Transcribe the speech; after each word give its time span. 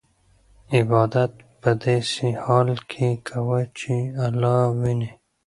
عبادت 0.75 1.31
په 1.61 1.71
داسې 1.83 2.27
حال 2.43 2.69
کې 2.91 3.09
کوه 3.27 3.61
چې 3.77 3.95
الله 4.25 4.61
وینې. 4.79 5.09